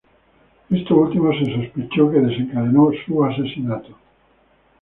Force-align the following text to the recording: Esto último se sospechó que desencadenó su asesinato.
Esto 0.71 0.95
último 0.95 1.31
se 1.31 1.45
sospechó 1.53 2.09
que 2.09 2.21
desencadenó 2.21 2.89
su 3.05 3.23
asesinato. 3.23 3.95